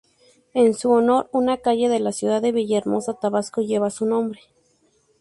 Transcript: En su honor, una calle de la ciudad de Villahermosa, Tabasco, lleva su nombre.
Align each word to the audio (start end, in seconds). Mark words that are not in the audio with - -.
En 0.55 0.73
su 0.73 0.89
honor, 0.89 1.29
una 1.31 1.57
calle 1.57 1.87
de 1.87 1.99
la 1.99 2.11
ciudad 2.11 2.41
de 2.41 2.51
Villahermosa, 2.51 3.13
Tabasco, 3.13 3.61
lleva 3.61 3.91
su 3.91 4.07
nombre. 4.07 4.39